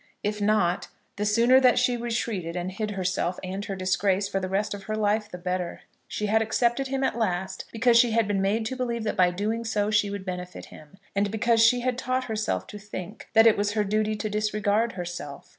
If 0.23 0.41
not, 0.41 0.87
the 1.17 1.27
sooner 1.27 1.59
that 1.59 1.77
she 1.77 1.95
retreated 1.95 2.55
and 2.55 2.71
hid 2.71 2.89
herself 2.89 3.39
and 3.43 3.63
her 3.65 3.75
disgrace 3.75 4.27
for 4.27 4.39
the 4.39 4.49
rest 4.49 4.73
of 4.73 4.85
her 4.85 4.95
life 4.97 5.29
the 5.29 5.37
better. 5.37 5.81
She 6.07 6.25
had 6.25 6.41
accepted 6.41 6.87
him 6.87 7.03
at 7.03 7.19
last, 7.19 7.65
because 7.71 7.97
she 7.99 8.09
had 8.09 8.27
been 8.27 8.41
made 8.41 8.65
to 8.65 8.75
believe 8.75 9.03
that 9.03 9.15
by 9.15 9.29
doing 9.29 9.63
so 9.63 9.91
she 9.91 10.09
would 10.09 10.25
benefit 10.25 10.65
him, 10.65 10.97
and 11.15 11.29
because 11.29 11.61
she 11.63 11.81
had 11.81 11.99
taught 11.99 12.23
herself 12.23 12.65
to 12.69 12.79
think 12.79 13.29
that 13.33 13.45
it 13.45 13.55
was 13.57 13.73
her 13.73 13.83
duty 13.83 14.15
to 14.15 14.27
disregard 14.27 14.93
herself. 14.93 15.49